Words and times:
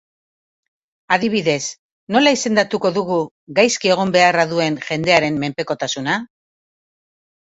Adibidez, 1.15 1.65
nola 2.15 2.31
izendatuko 2.37 2.91
dugu 2.95 3.17
gaizki 3.59 3.93
egon 3.95 4.13
beharra 4.15 4.45
duen 4.53 4.79
jendearen 4.87 5.37
menpekotasuna? 5.45 6.17